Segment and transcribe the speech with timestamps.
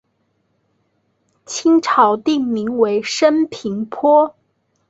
[1.45, 4.35] 清朝定名为升平坡。